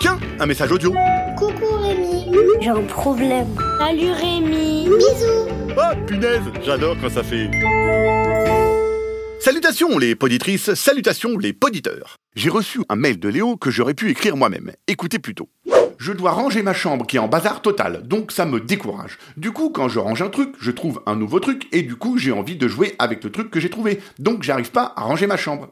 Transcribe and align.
Tiens, 0.00 0.18
un 0.38 0.46
message 0.46 0.70
audio. 0.70 0.92
Coucou 1.38 1.64
Rémi. 1.80 2.26
J'ai 2.60 2.68
un 2.68 2.82
problème. 2.82 3.46
Salut 3.78 4.10
Rémi. 4.10 4.84
Bisous. 4.84 5.48
Oh 5.70 5.96
punaise, 6.06 6.42
j'adore 6.62 6.96
quand 7.00 7.08
ça 7.08 7.22
fait. 7.22 7.50
Salutations 9.40 9.96
les 9.98 10.14
poditrices, 10.14 10.74
salutations 10.74 11.38
les 11.38 11.54
poditeurs. 11.54 12.16
J'ai 12.34 12.50
reçu 12.50 12.80
un 12.90 12.96
mail 12.96 13.18
de 13.18 13.28
Léo 13.30 13.56
que 13.56 13.70
j'aurais 13.70 13.94
pu 13.94 14.10
écrire 14.10 14.36
moi-même. 14.36 14.72
Écoutez 14.88 15.18
plutôt. 15.18 15.48
Je 15.98 16.12
dois 16.12 16.32
ranger 16.32 16.62
ma 16.62 16.74
chambre 16.74 17.06
qui 17.06 17.16
est 17.16 17.20
en 17.20 17.28
bazar 17.28 17.62
total, 17.62 18.02
donc 18.06 18.32
ça 18.32 18.44
me 18.44 18.60
décourage. 18.60 19.18
Du 19.36 19.50
coup, 19.52 19.70
quand 19.70 19.88
je 19.88 19.98
range 19.98 20.22
un 20.22 20.28
truc, 20.28 20.54
je 20.58 20.70
trouve 20.70 21.02
un 21.06 21.16
nouveau 21.16 21.40
truc, 21.40 21.68
et 21.72 21.82
du 21.82 21.96
coup, 21.96 22.18
j'ai 22.18 22.32
envie 22.32 22.56
de 22.56 22.68
jouer 22.68 22.94
avec 22.98 23.24
le 23.24 23.30
truc 23.30 23.50
que 23.50 23.60
j'ai 23.60 23.70
trouvé. 23.70 24.00
Donc 24.18 24.42
j'arrive 24.42 24.70
pas 24.70 24.92
à 24.96 25.02
ranger 25.02 25.26
ma 25.26 25.36
chambre. 25.36 25.70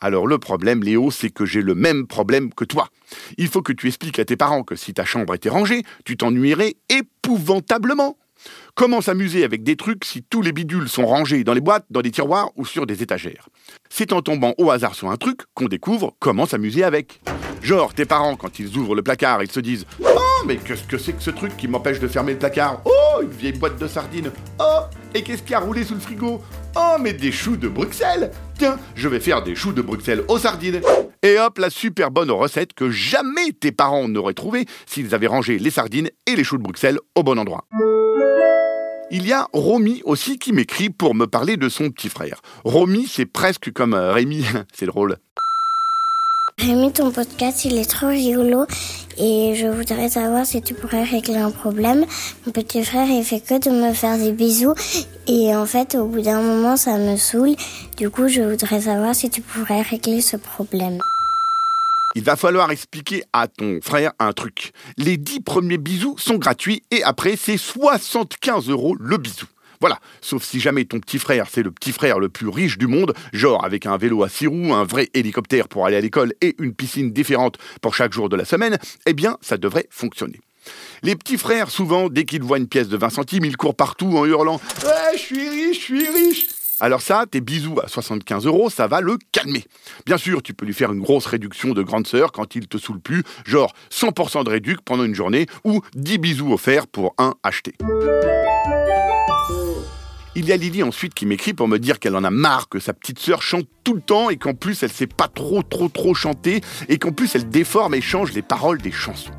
Alors 0.00 0.26
le 0.26 0.38
problème, 0.38 0.82
Léo, 0.82 1.10
c'est 1.10 1.30
que 1.30 1.44
j'ai 1.44 1.60
le 1.60 1.74
même 1.74 2.06
problème 2.06 2.54
que 2.54 2.64
toi. 2.64 2.88
Il 3.36 3.48
faut 3.48 3.62
que 3.62 3.72
tu 3.72 3.88
expliques 3.88 4.18
à 4.18 4.24
tes 4.24 4.36
parents 4.36 4.62
que 4.62 4.76
si 4.76 4.94
ta 4.94 5.04
chambre 5.04 5.34
était 5.34 5.48
rangée, 5.48 5.82
tu 6.04 6.16
t'ennuierais 6.16 6.76
épouvantablement. 6.88 8.16
Comment 8.74 9.00
s'amuser 9.00 9.44
avec 9.44 9.64
des 9.64 9.74
trucs 9.76 10.04
si 10.04 10.22
tous 10.22 10.40
les 10.40 10.52
bidules 10.52 10.88
sont 10.88 11.06
rangés 11.06 11.42
dans 11.42 11.54
les 11.54 11.60
boîtes, 11.60 11.86
dans 11.90 12.02
des 12.02 12.12
tiroirs 12.12 12.50
ou 12.54 12.64
sur 12.64 12.86
des 12.86 13.02
étagères? 13.02 13.48
C'est 13.90 14.12
en 14.12 14.22
tombant 14.22 14.54
au 14.58 14.70
hasard 14.70 14.94
sur 14.94 15.10
un 15.10 15.16
truc 15.16 15.40
qu'on 15.54 15.66
découvre 15.66 16.14
comment 16.20 16.46
s'amuser 16.46 16.84
avec. 16.84 17.20
Genre, 17.68 17.92
tes 17.92 18.06
parents, 18.06 18.34
quand 18.34 18.58
ils 18.58 18.78
ouvrent 18.78 18.94
le 18.94 19.02
placard, 19.02 19.42
ils 19.42 19.50
se 19.50 19.60
disent 19.60 19.84
Oh, 20.02 20.42
mais 20.46 20.56
qu'est-ce 20.56 20.84
que 20.84 20.96
c'est 20.96 21.12
que 21.12 21.22
ce 21.22 21.28
truc 21.28 21.54
qui 21.58 21.68
m'empêche 21.68 22.00
de 22.00 22.08
fermer 22.08 22.32
le 22.32 22.38
placard? 22.38 22.80
Oh, 22.86 23.20
une 23.20 23.28
vieille 23.28 23.52
boîte 23.52 23.78
de 23.78 23.86
sardines 23.86 24.32
Oh, 24.58 24.84
et 25.14 25.22
qu'est-ce 25.22 25.42
qui 25.42 25.52
a 25.52 25.60
roulé 25.60 25.84
sous 25.84 25.92
le 25.92 26.00
frigo? 26.00 26.40
Oh, 26.74 26.96
mais 26.98 27.12
des 27.12 27.30
choux 27.30 27.58
de 27.58 27.68
Bruxelles 27.68 28.30
Tiens, 28.58 28.78
je 28.94 29.06
vais 29.06 29.20
faire 29.20 29.42
des 29.42 29.54
choux 29.54 29.74
de 29.74 29.82
Bruxelles 29.82 30.24
aux 30.28 30.38
sardines 30.38 30.80
Et 31.22 31.38
hop, 31.38 31.58
la 31.58 31.68
super 31.68 32.10
bonne 32.10 32.30
recette 32.30 32.72
que 32.72 32.88
jamais 32.88 33.52
tes 33.52 33.70
parents 33.70 34.08
n'auraient 34.08 34.32
trouvée 34.32 34.64
s'ils 34.86 35.14
avaient 35.14 35.26
rangé 35.26 35.58
les 35.58 35.70
sardines 35.70 36.08
et 36.26 36.36
les 36.36 36.44
choux 36.44 36.56
de 36.56 36.62
Bruxelles 36.62 36.98
au 37.16 37.22
bon 37.22 37.38
endroit. 37.38 37.66
Il 39.10 39.26
y 39.26 39.32
a 39.34 39.46
Romy 39.52 40.00
aussi 40.06 40.38
qui 40.38 40.54
m'écrit 40.54 40.88
pour 40.88 41.14
me 41.14 41.26
parler 41.26 41.58
de 41.58 41.68
son 41.68 41.90
petit 41.90 42.08
frère. 42.08 42.40
Romy, 42.64 43.06
c'est 43.06 43.26
presque 43.26 43.70
comme 43.74 43.92
euh, 43.92 44.14
Rémi, 44.14 44.46
c'est 44.72 44.86
drôle. 44.86 45.18
Rémi, 46.58 46.92
ton 46.92 47.12
podcast, 47.12 47.64
il 47.64 47.78
est 47.78 47.88
trop 47.88 48.08
rigolo 48.08 48.66
et 49.16 49.54
je 49.54 49.68
voudrais 49.68 50.08
savoir 50.08 50.44
si 50.44 50.60
tu 50.60 50.74
pourrais 50.74 51.04
régler 51.04 51.36
un 51.36 51.52
problème. 51.52 52.04
Mon 52.44 52.52
petit 52.52 52.82
frère, 52.82 53.08
il 53.08 53.22
fait 53.22 53.40
que 53.40 53.60
de 53.60 53.70
me 53.70 53.92
faire 53.94 54.18
des 54.18 54.32
bisous 54.32 54.74
et 55.28 55.54
en 55.54 55.66
fait, 55.66 55.94
au 55.94 56.06
bout 56.06 56.20
d'un 56.20 56.42
moment, 56.42 56.76
ça 56.76 56.98
me 56.98 57.16
saoule. 57.16 57.54
Du 57.96 58.10
coup, 58.10 58.26
je 58.26 58.42
voudrais 58.42 58.80
savoir 58.80 59.14
si 59.14 59.30
tu 59.30 59.40
pourrais 59.40 59.82
régler 59.82 60.20
ce 60.20 60.36
problème. 60.36 60.98
Il 62.16 62.24
va 62.24 62.34
falloir 62.34 62.72
expliquer 62.72 63.22
à 63.32 63.46
ton 63.46 63.78
frère 63.80 64.12
un 64.18 64.32
truc. 64.32 64.72
Les 64.96 65.16
10 65.16 65.40
premiers 65.40 65.78
bisous 65.78 66.16
sont 66.18 66.38
gratuits 66.38 66.82
et 66.90 67.04
après, 67.04 67.36
c'est 67.36 67.56
75 67.56 68.68
euros 68.68 68.96
le 68.98 69.16
bisou. 69.16 69.46
Voilà, 69.80 69.98
sauf 70.20 70.42
si 70.42 70.60
jamais 70.60 70.84
ton 70.84 70.98
petit 70.98 71.18
frère, 71.18 71.46
c'est 71.50 71.62
le 71.62 71.70
petit 71.70 71.92
frère 71.92 72.18
le 72.18 72.28
plus 72.28 72.48
riche 72.48 72.78
du 72.78 72.86
monde, 72.86 73.14
genre 73.32 73.64
avec 73.64 73.86
un 73.86 73.96
vélo 73.96 74.22
à 74.24 74.28
six 74.28 74.46
roues, 74.46 74.74
un 74.74 74.84
vrai 74.84 75.08
hélicoptère 75.14 75.68
pour 75.68 75.86
aller 75.86 75.96
à 75.96 76.00
l'école 76.00 76.32
et 76.40 76.56
une 76.58 76.74
piscine 76.74 77.12
différente 77.12 77.58
pour 77.80 77.94
chaque 77.94 78.12
jour 78.12 78.28
de 78.28 78.36
la 78.36 78.44
semaine, 78.44 78.78
eh 79.06 79.12
bien, 79.12 79.36
ça 79.40 79.56
devrait 79.56 79.86
fonctionner. 79.90 80.40
Les 81.02 81.16
petits 81.16 81.38
frères, 81.38 81.70
souvent, 81.70 82.08
dès 82.08 82.24
qu'ils 82.24 82.42
voient 82.42 82.58
une 82.58 82.68
pièce 82.68 82.88
de 82.88 82.96
20 82.96 83.10
centimes, 83.10 83.44
ils 83.44 83.56
courent 83.56 83.76
partout 83.76 84.18
en 84.18 84.26
hurlant 84.26 84.60
Ouais, 84.84 85.16
je 85.16 85.18
suis 85.18 85.48
riche, 85.48 85.78
je 85.78 85.84
suis 85.84 86.08
riche 86.08 86.46
alors 86.80 87.02
ça, 87.02 87.24
tes 87.28 87.40
bisous 87.40 87.80
à 87.82 87.88
75 87.88 88.46
euros, 88.46 88.70
ça 88.70 88.86
va 88.86 89.00
le 89.00 89.18
calmer. 89.32 89.64
Bien 90.06 90.16
sûr, 90.16 90.42
tu 90.44 90.54
peux 90.54 90.64
lui 90.64 90.74
faire 90.74 90.92
une 90.92 91.00
grosse 91.00 91.26
réduction 91.26 91.72
de 91.72 91.82
grande 91.82 92.06
sœur 92.06 92.30
quand 92.30 92.54
il 92.54 92.68
te 92.68 92.78
saoule 92.78 93.00
plus, 93.00 93.24
genre 93.44 93.74
100% 93.90 94.44
de 94.44 94.50
réduc 94.50 94.80
pendant 94.82 95.02
une 95.02 95.14
journée 95.14 95.46
ou 95.64 95.80
10 95.96 96.18
bisous 96.18 96.52
offerts 96.52 96.86
pour 96.86 97.16
un 97.18 97.34
acheté. 97.42 97.74
Il 100.34 100.44
y 100.44 100.52
a 100.52 100.56
Lily 100.56 100.82
ensuite 100.82 101.14
qui 101.14 101.26
m'écrit 101.26 101.54
pour 101.54 101.68
me 101.68 101.78
dire 101.78 101.98
qu'elle 101.98 102.14
en 102.14 102.24
a 102.24 102.30
marre 102.30 102.68
que 102.68 102.78
sa 102.78 102.92
petite 102.92 103.18
sœur 103.18 103.42
chante 103.42 103.66
tout 103.82 103.94
le 103.94 104.00
temps 104.00 104.30
et 104.30 104.36
qu'en 104.36 104.54
plus 104.54 104.82
elle 104.82 104.92
sait 104.92 105.06
pas 105.06 105.28
trop 105.28 105.62
trop 105.62 105.88
trop 105.88 106.14
chanter 106.14 106.60
et 106.88 106.98
qu'en 106.98 107.12
plus 107.12 107.34
elle 107.34 107.48
déforme 107.48 107.94
et 107.94 108.00
change 108.00 108.32
les 108.32 108.42
paroles 108.42 108.80
des 108.80 108.92
chansons. 108.92 109.32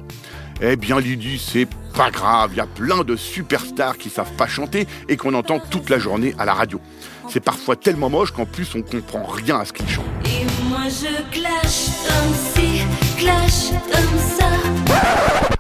Eh 0.61 0.75
bien 0.75 0.99
Lydie, 0.99 1.39
c'est 1.39 1.67
pas 1.95 2.11
grave, 2.11 2.51
il 2.53 2.57
y 2.57 2.61
a 2.61 2.65
plein 2.65 3.03
de 3.03 3.15
superstars 3.15 3.97
qui 3.97 4.09
savent 4.09 4.33
pas 4.33 4.47
chanter 4.47 4.87
et 5.07 5.15
qu'on 5.15 5.33
entend 5.33 5.59
toute 5.59 5.89
la 5.89 5.99
journée 5.99 6.35
à 6.37 6.45
la 6.45 6.53
radio. 6.53 6.81
C'est 7.29 7.39
parfois 7.39 7.75
tellement 7.75 8.09
moche 8.09 8.31
qu'en 8.31 8.45
plus 8.45 8.75
on 8.75 8.81
comprend 8.81 9.23
rien 9.23 9.59
à 9.59 9.65
ce 9.65 9.71
qu'ils 9.71 9.87
chantent. 9.87 10.05
Et 10.25 10.45
moi 10.67 10.83
je 10.89 11.31
clash 11.31 11.87
comme 12.07 12.33
si. 12.55 12.68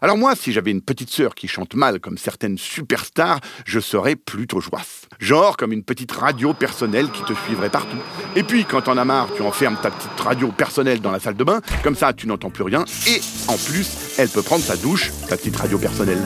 Alors 0.01 0.17
moi, 0.17 0.35
si 0.35 0.51
j'avais 0.51 0.71
une 0.71 0.81
petite 0.81 1.09
sœur 1.09 1.35
qui 1.35 1.47
chante 1.47 1.75
mal 1.75 1.99
comme 1.99 2.17
certaines 2.17 2.57
superstars, 2.57 3.39
je 3.65 3.79
serais 3.79 4.15
plutôt 4.15 4.61
joisse. 4.61 5.07
Genre 5.19 5.57
comme 5.57 5.73
une 5.73 5.83
petite 5.83 6.11
radio 6.11 6.53
personnelle 6.53 7.09
qui 7.11 7.23
te 7.23 7.33
suivrait 7.45 7.69
partout. 7.69 7.97
Et 8.35 8.43
puis 8.43 8.65
quand 8.65 8.81
t'en 8.81 8.97
as 8.97 9.05
marre, 9.05 9.27
tu 9.35 9.41
enfermes 9.41 9.77
ta 9.81 9.91
petite 9.91 10.19
radio 10.19 10.51
personnelle 10.51 11.01
dans 11.01 11.11
la 11.11 11.19
salle 11.19 11.35
de 11.35 11.43
bain, 11.43 11.61
comme 11.83 11.95
ça 11.95 12.13
tu 12.13 12.27
n'entends 12.27 12.49
plus 12.49 12.63
rien, 12.63 12.85
et 13.07 13.21
en 13.47 13.57
plus, 13.57 14.15
elle 14.17 14.29
peut 14.29 14.41
prendre 14.43 14.63
sa 14.63 14.77
douche, 14.77 15.11
ta 15.27 15.37
petite 15.37 15.55
radio 15.55 15.77
personnelle. 15.77 16.21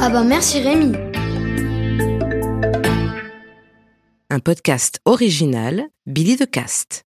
Ah 0.00 0.08
bah 0.08 0.24
merci 0.24 0.60
Rémi. 0.60 0.92
Un 4.30 4.38
podcast 4.38 5.00
original, 5.04 5.84
Billy 6.06 6.36
de 6.36 6.46
Cast. 6.46 7.00